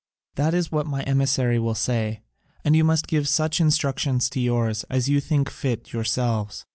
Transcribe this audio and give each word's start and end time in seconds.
That 0.33 0.55
is 0.55 0.71
what 0.71 0.87
my 0.87 1.03
emissary 1.03 1.59
will 1.59 1.75
say: 1.75 2.23
and 2.65 2.75
you 2.75 2.83
must 2.83 3.05
give 3.07 3.27
such 3.27 3.61
instructions 3.61 4.31
to 4.31 4.39
yours 4.39 4.83
as 4.89 5.09
you 5.09 5.19
think 5.19 5.47
fit 5.47 5.93
yourselves. 5.93 6.65